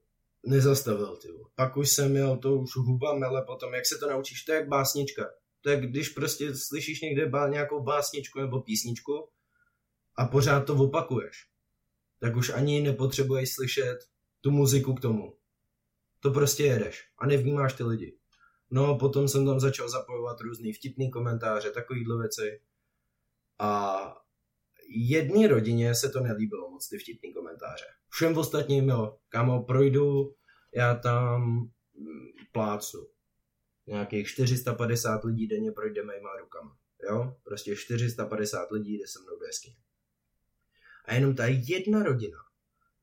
[0.45, 1.27] nezastavil, ty.
[1.55, 4.55] Pak už jsem měl to už huba mele potom, jak se to naučíš, to je
[4.59, 5.29] jak básnička.
[5.61, 9.29] To je, když prostě slyšíš někde bá, nějakou básničku nebo písničku
[10.17, 11.47] a pořád to opakuješ,
[12.19, 13.97] tak už ani nepotřebuješ slyšet
[14.45, 15.37] tu muziku k tomu.
[16.19, 18.17] To prostě jedeš a nevnímáš ty lidi.
[18.71, 22.61] No potom jsem tam začal zapojovat různý vtipný komentáře, takovýhle věci.
[23.59, 24.01] A
[24.89, 27.85] jedné rodině se to nelíbilo moc, ty vtipný komentáře.
[28.09, 30.35] Všem ostatním, jo, kámo, projdu,
[30.75, 31.41] já tam
[31.93, 33.09] mm, plácu.
[33.87, 36.77] Nějakých 450 lidí denně projde mýma rukama.
[37.09, 37.35] Jo?
[37.43, 39.77] Prostě 450 lidí jde se mnou do jeskyně.
[41.05, 42.39] A jenom ta jedna rodina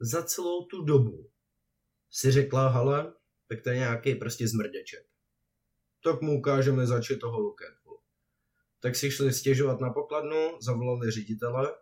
[0.00, 1.31] za celou tu dobu
[2.12, 3.12] si řekla, hele,
[3.48, 5.07] tak to je nějaký prostě zmrdeček.
[6.05, 7.83] Tak mu ukážeme začít toho luket
[8.83, 11.75] tak si šli stěžovat na pokladnu, zavolali ředitele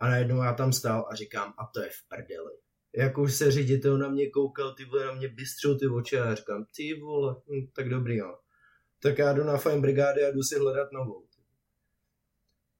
[0.00, 2.52] a najednou já tam stál a říkám, a to je v prdeli.
[2.96, 6.26] Jak už se ředitel na mě koukal, ty vole, na mě bystřil ty oči a
[6.26, 8.38] já říkám, ty vole, hm, tak dobrý, jo.
[9.02, 11.26] Tak já jdu na fajn brigády a jdu si hledat novou.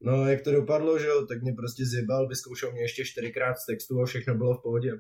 [0.01, 3.66] No, jak to dopadlo, že jo, tak mě prostě zjebal, vyzkoušel mě ještě čtyřikrát z
[3.66, 4.92] textu a všechno bylo v pohodě.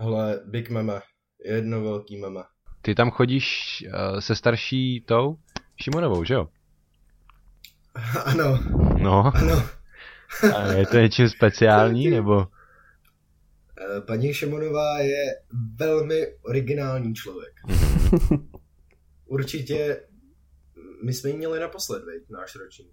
[0.00, 1.00] Hele, big meme,
[1.44, 2.40] jedno velký meme.
[2.82, 5.38] Ty tam chodíš uh, se starší tou
[5.82, 6.48] Šimonovou, že jo?
[8.24, 8.58] Ano.
[9.02, 9.32] No.
[9.34, 9.62] Ano.
[10.56, 12.46] A je to něčím speciální, nebo?
[13.80, 15.24] Eh, paní Šemonová je
[15.78, 17.52] velmi originální člověk.
[19.26, 20.00] Určitě
[21.04, 22.92] my jsme ji měli naposled, veď, náš ročník.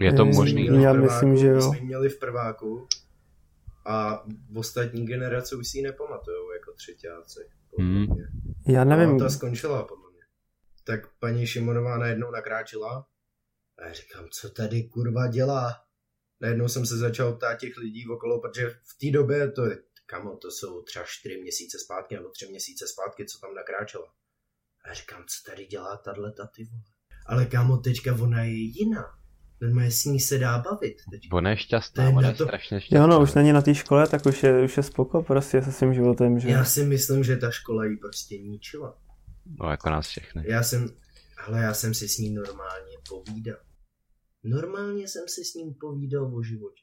[0.00, 0.66] Je to možný?
[0.82, 1.54] Já prváku, myslím, že jo.
[1.54, 2.86] My jsme ji měli v prváku
[3.84, 7.40] a v ostatní generace už si ji nepamatujou jako třetíáci.
[7.78, 8.06] Hmm.
[8.68, 9.10] Já nevím.
[9.10, 10.22] No, ta skončila podle mě.
[10.84, 13.06] Tak paní Šimonová najednou nakráčila
[13.78, 15.84] a já říkám, co tady kurva dělá?
[16.40, 20.36] Najednou jsem se začal ptát těch lidí okolo, protože v té době to je, kamo,
[20.36, 24.06] to jsou třeba čtyři měsíce zpátky nebo tři měsíce zpátky, co tam nakráčela.
[24.84, 26.82] A já říkám, co tady dělá tahle ty vole?
[27.26, 29.23] Ale kámo, teďka ona je jiná.
[29.60, 30.96] Normálně s ní se dá bavit.
[31.10, 31.36] Teďka.
[31.36, 32.44] Ona je šťastná, ona je to...
[32.44, 33.00] strašně šťastná.
[33.00, 35.72] Jo, no, už není na té škole, tak už je, už je spoko prostě se
[35.72, 36.48] svým životem, že?
[36.48, 38.98] Já si myslím, že ta škola jí prostě ničila.
[39.60, 40.44] No, jako nás všechny.
[40.46, 40.88] Já jsem,
[41.46, 43.56] ale já jsem si s ní normálně povídal.
[44.44, 46.82] Normálně jsem si s ním povídal o životě.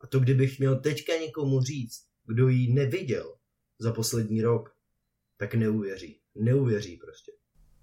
[0.00, 3.34] A to kdybych měl teďka někomu říct, kdo ji neviděl
[3.78, 4.70] za poslední rok,
[5.36, 6.20] tak neuvěří.
[6.34, 7.32] Neuvěří prostě.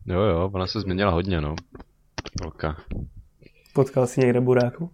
[0.06, 1.56] Jo, jo, ona se změnila hodně, no.
[2.42, 2.84] Velká.
[3.78, 4.92] Potkal jsi někde buráku?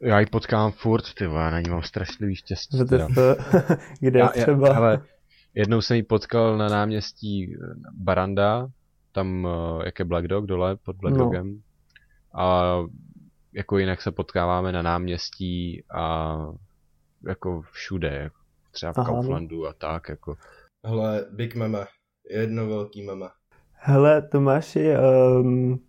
[0.00, 2.78] Já ji potkám furt, ty já na ní mám strašlivý štěstí.
[2.78, 2.96] Že to,
[4.00, 4.68] kde já, třeba?
[4.68, 5.02] Já, ale
[5.54, 7.56] jednou jsem ji potkal na náměstí
[7.92, 8.68] Baranda,
[9.12, 11.24] tam eh, jak je Black Dog dole pod Black no.
[11.24, 11.62] Dogem.
[12.34, 12.76] A
[13.52, 16.36] jako jinak se potkáváme na náměstí a
[17.28, 18.36] jako všude, jako
[18.70, 19.06] třeba v Aha.
[19.06, 20.36] Kauflandu a tak, jako.
[20.86, 21.86] Hele, big meme,
[22.30, 23.26] jedno velký meme.
[23.72, 24.90] Hele, Tomáši,
[25.40, 25.80] um,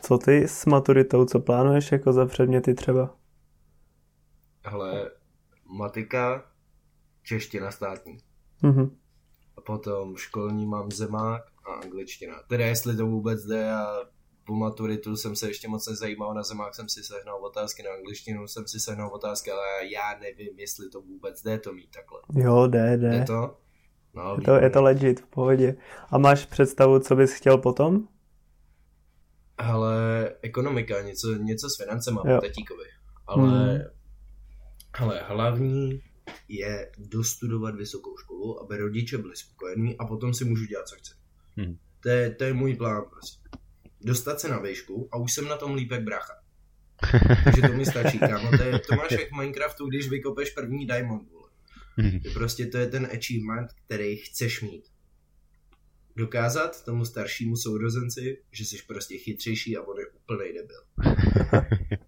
[0.00, 3.14] co ty s maturitou, co plánuješ jako za předměty třeba?
[4.64, 5.10] Hele,
[5.64, 6.44] matika,
[7.22, 8.18] čeština státní.
[8.62, 8.90] Mm-hmm.
[9.56, 12.34] A potom školní mám zemák a angličtina.
[12.48, 13.96] Teda jestli to vůbec jde a
[14.46, 18.48] po maturitu jsem se ještě moc nezajímal, na zemák jsem si sehnal otázky, na angličtinu
[18.48, 22.44] jsem si sehnal otázky, ale já nevím, jestli to vůbec jde to mít takhle.
[22.44, 23.14] Jo, jde, jde.
[23.14, 23.58] Je to?
[24.14, 25.76] No, je, to, je to legit, v pohodě.
[26.10, 28.08] A máš představu, co bys chtěl potom?
[29.58, 32.84] Ale ekonomika, něco, něco s financema po tatíkovi.
[33.26, 33.80] Ale, mm.
[34.94, 36.00] ale hlavní,
[36.48, 41.14] je dostudovat vysokou školu, aby rodiče byli spokojení a potom si můžu dělat, co chci.
[41.56, 41.78] Hmm.
[42.00, 43.48] To, je, to je můj plán prostě.
[44.00, 46.32] Dostat se na výšku a už jsem na tom líp jak bracha.
[47.44, 48.50] Takže to mi stačí, kámo.
[48.56, 51.50] To, je, to máš jak v Minecraftu, když vykopeš první diamond, vole.
[51.96, 52.20] Hmm.
[52.34, 54.84] Prostě to je ten achievement, který chceš mít.
[56.16, 60.80] Dokázat tomu staršímu sourozenci, že jsi prostě chytřejší a on je úplnej debil.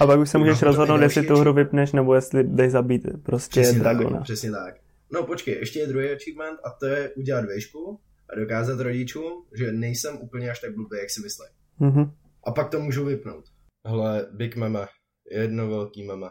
[0.00, 3.02] A pak už se můžeš no, rozhodnout, jestli tu hru vypneš, nebo jestli jdeš zabít
[3.22, 4.10] prostě přesně Dragona.
[4.10, 4.74] Tak, přesně tak.
[5.12, 8.00] No počkej, ještě je druhý achievement a to je udělat věžku
[8.32, 11.46] a dokázat rodičům, že nejsem úplně až tak blbý, jak si myslí.
[11.80, 12.12] Mm-hmm.
[12.46, 13.44] A pak to můžu vypnout.
[13.86, 14.86] Hele, big meme.
[15.30, 16.26] Jedno velký meme.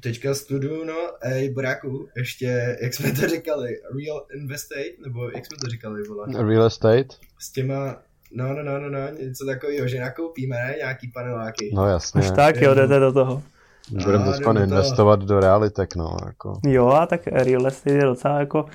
[0.00, 5.56] Teďka studuju, no, ej, bráku, ještě, jak jsme to říkali, real estate, nebo jak jsme
[5.62, 6.26] to říkali, vole?
[6.48, 7.08] Real estate?
[7.38, 8.02] S těma
[8.36, 11.70] No, no, no, no, no, něco takového, že nakoupíme, ne, nějaký paneláky.
[11.74, 12.20] No jasně.
[12.20, 13.42] Až tak, jo, jdete do toho.
[13.90, 16.60] Budeme teď do investovat do realitek, no, jako.
[16.66, 18.66] Jo, a tak real estate je docela jako,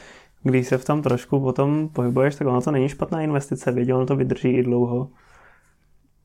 [0.44, 4.06] když se v tom trošku potom pohybuješ, tak ono to není špatná investice, věděl, ono
[4.06, 5.10] to vydrží i dlouho.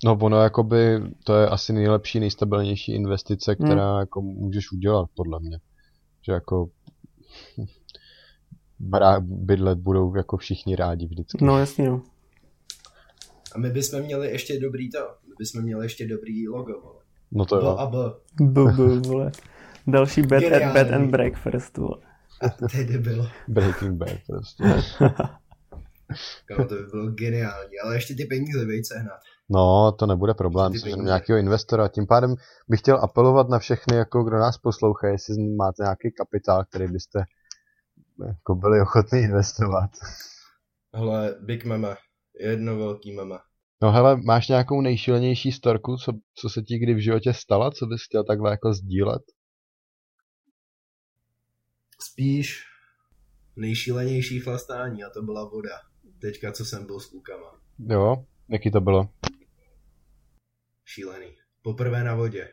[0.05, 3.69] No ono jakoby, to je asi nejlepší, nejstabilnější investice, hmm.
[3.69, 4.01] která hmm.
[4.01, 5.59] jako můžeš udělat, podle mě.
[6.27, 6.69] Že jako
[9.21, 11.45] bydlet budou jako všichni rádi vždycky.
[11.45, 12.03] No jasně, no.
[13.55, 14.99] A my bychom měli ještě dobrý to.
[15.29, 17.03] My bychom měli ještě dobrý logo, vole.
[17.33, 17.67] No to jo.
[17.67, 17.99] a B.
[18.41, 19.33] B, B, vole.
[19.87, 21.99] Další bed, and, bed and breakfast, vole.
[22.41, 23.29] A to bylo.
[23.49, 24.65] Breaking Bad prostě.
[26.47, 29.21] Kámo, to by bylo geniální, ale ještě ty peníze vejď sehnat.
[29.49, 31.89] No, to nebude problém, že nějakého investora.
[31.89, 32.35] Tím pádem
[32.69, 37.25] bych chtěl apelovat na všechny, jako kdo nás poslouchají, jestli máte nějaký kapitál, který byste
[38.27, 39.91] jako byli ochotní investovat.
[40.95, 41.97] Hele, big meme,
[42.41, 43.39] Jedno velký meme.
[43.83, 47.87] No hele, máš nějakou nejšilenější storku, co, co se ti kdy v životě stala, co
[47.87, 49.23] bys chtěl takhle jako sdílet?
[52.01, 52.65] Spíš
[53.57, 55.81] nejšílenější chlastání a to byla voda.
[56.21, 57.61] Teďka, co jsem byl s klukama.
[57.79, 59.09] Jo, jaký to bylo?
[60.85, 61.37] Šílený.
[61.63, 62.53] Poprvé na vodě.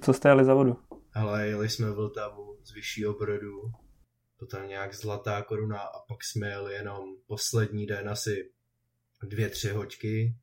[0.00, 0.76] Co jste jeli za vodu?
[1.14, 3.62] Ale jeli jsme v Vltavu z vyššího brodu,
[4.38, 8.52] potom nějak zlatá koruna a pak jsme jeli jenom poslední den asi
[9.22, 10.36] dvě, tři hoďky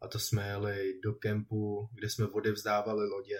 [0.00, 3.38] a to jsme jeli do kempu, kde jsme odevzdávali lodě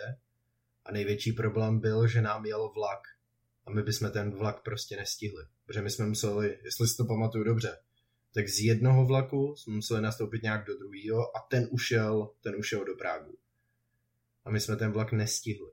[0.85, 3.01] a největší problém byl, že nám jel vlak
[3.67, 7.45] a my bychom ten vlak prostě nestihli, protože my jsme museli, jestli si to pamatuju
[7.45, 7.79] dobře,
[8.35, 12.85] tak z jednoho vlaku jsme museli nastoupit nějak do druhého a ten ušel, ten ušel
[12.85, 13.39] do Prágu.
[14.45, 15.71] A my jsme ten vlak nestihli.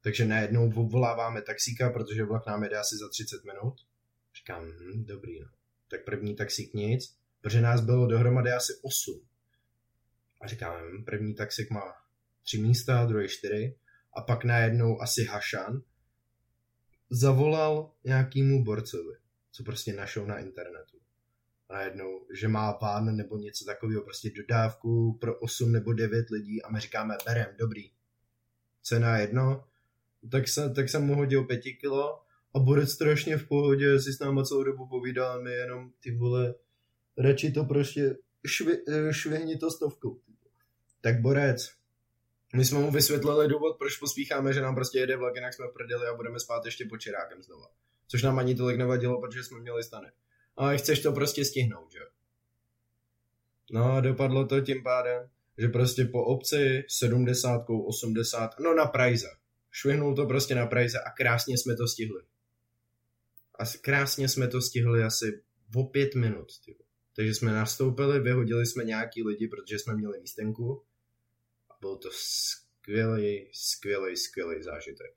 [0.00, 3.74] Takže najednou voláváme taxíka, protože vlak nám jede asi za 30 minut.
[4.38, 5.46] Říkám, hm, dobrý, no.
[5.90, 9.26] Tak první taxík nic protože nás bylo dohromady asi 8.
[10.40, 11.94] A říkáme, hm, první taxik má
[12.42, 13.78] tři místa, druhý čtyři
[14.16, 15.82] a pak najednou asi Hašan
[17.10, 19.14] zavolal nějakýmu borcovi,
[19.50, 20.97] co prostě našel na internetu.
[21.70, 26.70] Najednou, že má pán nebo něco takového, prostě dodávku pro 8 nebo 9 lidí a
[26.70, 27.90] my říkáme, berem, dobrý.
[28.82, 29.64] Cena jedno,
[30.30, 32.22] tak, se, tak jsem mu hodil 5 kilo
[32.54, 36.54] a bude strašně v pohodě, si s náma celou dobu povídal, my jenom ty vole
[37.18, 40.20] radši to prostě švi, eh, švihni to stovkou.
[41.00, 41.70] Tak borec,
[42.56, 46.06] my jsme mu vysvětlili důvod, proč pospícháme, že nám prostě jede vlak, jinak jsme prdeli
[46.06, 47.66] a budeme spát ještě po čerákem znova.
[48.06, 50.08] Což nám ani tolik nevadilo, protože jsme měli stany.
[50.58, 51.98] Ale chceš to prostě stihnout, že?
[53.70, 59.28] No a dopadlo to tím pádem, že prostě po obci 70, 80, no na Prajze.
[59.70, 62.22] Švihnul to prostě na Prajze a krásně jsme to stihli.
[63.58, 65.42] A krásně jsme to stihli asi
[65.74, 66.78] o pět minut, tyvo.
[67.16, 70.82] Takže jsme nastoupili, vyhodili jsme nějaký lidi, protože jsme měli místenku
[71.70, 75.14] a byl to skvělý, skvělý, skvělý zážitek.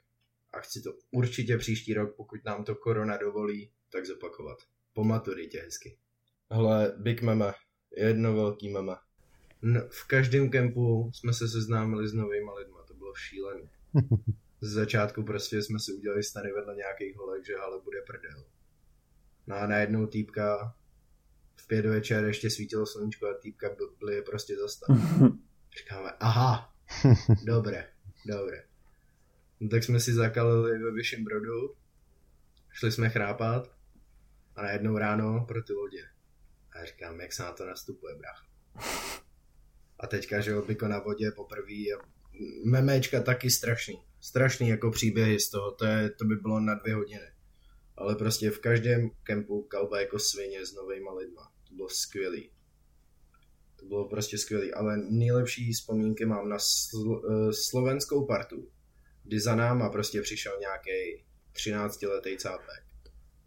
[0.54, 4.58] A chci to určitě příští rok, pokud nám to korona dovolí, tak zopakovat.
[4.94, 5.98] Po maturitě hezky.
[6.52, 7.54] Hele, big meme.
[7.98, 8.96] Jedno velký meme.
[9.62, 13.70] No, v každém kempu jsme se seznámili s novými lidma, to bylo šílené.
[14.62, 18.44] Z začátku prostě jsme si udělali stany vedle nějakých holek, že ale bude prdel.
[19.48, 20.76] No a najednou týpka
[21.56, 24.98] v pět večer ještě svítilo sluníčko a týpka byly prostě zastav.
[25.78, 26.74] Říkáme, aha,
[27.44, 27.90] dobré,
[28.26, 28.64] dobré.
[29.60, 31.76] No, tak jsme si zakalili ve vyšším brodu,
[32.72, 33.81] šli jsme chrápat
[34.56, 36.04] a najednou ráno pro ty lodě.
[36.72, 38.46] A říkám, jak se na to nastupuje, brach.
[40.00, 42.06] A teďka, že opiko na vodě poprvé a
[42.66, 44.04] memečka taky strašný.
[44.20, 47.32] Strašný jako příběhy z toho, to, je, to by bylo na dvě hodiny.
[47.98, 52.52] Ale prostě v každém kempu kalba jako svině s novejma lidma to bylo skvělý.
[53.80, 58.72] To bylo prostě skvělý, ale nejlepší vzpomínky mám na sl- uh, slovenskou partu,
[59.24, 62.91] kdy za náma prostě přišel nějaký 13 letý cápek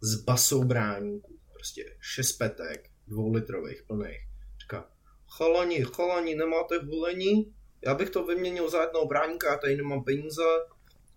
[0.01, 4.27] s basou bráníků, prostě šest petek, dvoulitrových, plných.
[4.61, 4.89] Říká,
[5.37, 7.55] chalani, chalani, nemáte hulení?
[7.85, 10.43] Já bych to vyměnil za jednoho bráníka, já tady nemám peníze.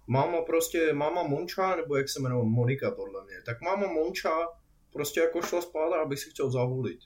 [0.06, 3.42] Máma prostě, máma Monča, nebo jak se jmenuje, Monika podle mě.
[3.46, 4.48] Tak máma Monča
[4.92, 7.00] prostě jako šla spát a si chtěl zahulit.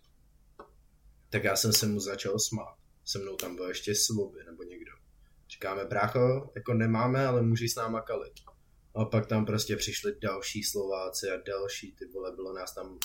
[1.31, 2.77] Tak já jsem se mu začal smát.
[3.05, 4.93] Se mnou tam byl ještě Sloby nebo někdo.
[5.51, 8.33] Říkáme, brácho, jako nemáme, ale můžeš s náma kalit.
[8.95, 12.99] A pak tam prostě přišli další Slováci a další, ty vole, bylo nás tam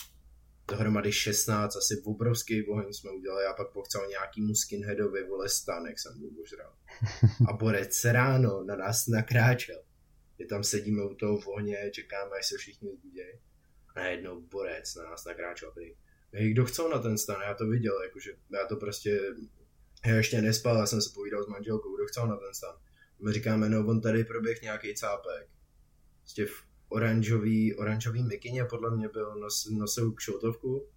[0.67, 6.19] dohromady 16, asi obrovský boheň jsme udělali a pak pochcel nějakýmu skinheadovi, vole, stánek jsem
[6.19, 6.73] byl božral.
[7.49, 9.83] A Borec ráno na nás nakráčel.
[10.37, 13.21] Je tam sedíme u toho v ohně, čekáme, až se všichni zbudí.
[13.95, 15.73] A najednou Borec na nás nakráčel.
[16.33, 17.41] Hej, kdo chcel na ten stan?
[17.41, 19.21] Já to viděl, jakože já to prostě
[20.05, 22.75] já ještě nespal, já jsem se povídal s manželkou, kdo chcel na ten stan.
[23.25, 25.49] My říkáme, no on tady proběh nějaký cápek.
[26.27, 30.87] Prostě v oranžový, oranžový mikině podle mě byl, nos, nosil kšoutovku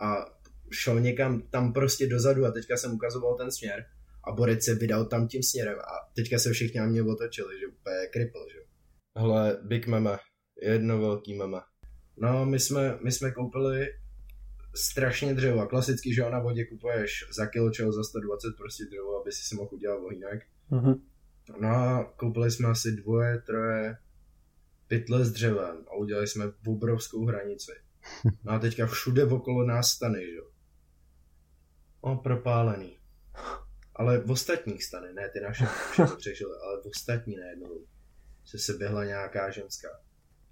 [0.00, 0.26] a
[0.70, 3.84] šel někam tam prostě dozadu a teďka jsem ukazoval ten směr
[4.28, 7.66] a Borec se vydal tam tím směrem a teďka se všichni na mě otočili, že
[7.66, 8.58] úplně kripl, že
[9.16, 10.18] Hele, big meme,
[10.62, 11.58] jedno velký meme.
[12.16, 13.86] No, my jsme, my jsme koupili
[14.74, 15.66] strašně dřevo.
[15.66, 19.54] Klasicky, že na vodě kupuješ za kilo čeho za 120 prostě dřevo, aby si si
[19.56, 20.42] mohl udělat ohýnek.
[20.70, 21.00] Mm-hmm.
[21.60, 23.96] No a koupili jsme asi dvoje, troje
[24.98, 27.72] pytle s dřevem a udělali jsme obrovskou hranici.
[28.44, 30.50] No a teďka všude okolo nás stany, že jo.
[32.00, 32.98] O, propálený.
[33.94, 35.64] Ale v ostatních stany, ne ty naše,
[35.96, 37.86] to přežili, ale v ostatní najednou
[38.44, 39.88] se se běhla nějaká ženská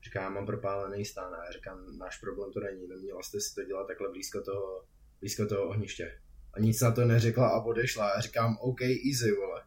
[0.05, 3.55] Říká, já mám propálený stán a já říkám, náš problém to není, neměla jste si
[3.55, 4.85] to dělat takhle blízko toho,
[5.21, 6.21] blízko toho ohniště.
[6.55, 8.13] A nic na to neřekla a odešla.
[8.15, 9.63] Já říkám, OK, easy, vole.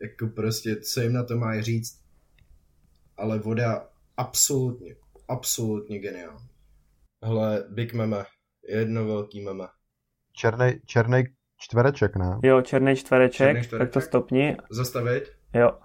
[0.00, 2.00] Jako prostě, co jim na to má říct.
[3.16, 4.96] Ale voda absolutně,
[5.28, 6.48] absolutně geniální.
[7.24, 8.24] Hele, big meme,
[8.68, 9.64] jedno velký meme.
[10.32, 11.24] Černý, černý
[11.56, 12.38] čtvereček, ne?
[12.42, 14.56] Jo, černý čtvereček, černý čtvereček, tak to stopni.
[14.70, 15.32] Zastavit?
[15.54, 15.78] Jo.